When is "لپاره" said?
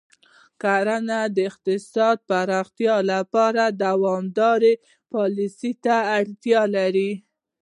3.11-3.63